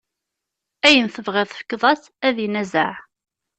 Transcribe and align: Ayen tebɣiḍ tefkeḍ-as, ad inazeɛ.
Ayen 0.87 1.07
tebɣiḍ 1.09 1.47
tefkeḍ-as, 1.49 2.03
ad 2.27 2.35
inazeɛ. 2.45 2.91